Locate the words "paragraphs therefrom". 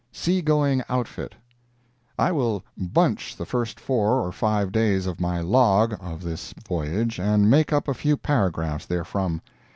8.17-9.41